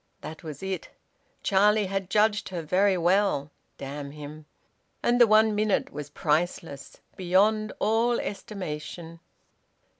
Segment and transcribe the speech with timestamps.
[0.21, 0.89] That was it.
[1.43, 4.47] Charlie had judged her very well damn him!
[5.03, 9.19] And the one minute was priceless, beyond all estimation.